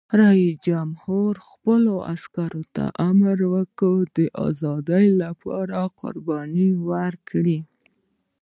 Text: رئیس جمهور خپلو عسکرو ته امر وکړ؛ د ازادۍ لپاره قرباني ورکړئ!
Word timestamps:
رئیس 0.19 0.53
جمهور 0.67 1.33
خپلو 1.49 1.93
عسکرو 2.13 2.63
ته 2.75 2.83
امر 3.09 3.37
وکړ؛ 3.53 3.97
د 4.17 4.19
ازادۍ 4.47 5.07
لپاره 5.21 5.77
قرباني 5.99 6.69
ورکړئ! 6.89 7.59